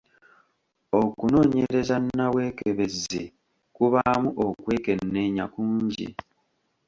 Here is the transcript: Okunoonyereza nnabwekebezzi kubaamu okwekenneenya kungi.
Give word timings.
Okunoonyereza 1.01 1.95
nnabwekebezzi 2.03 3.23
kubaamu 3.75 4.29
okwekenneenya 4.45 5.45
kungi. 5.53 6.07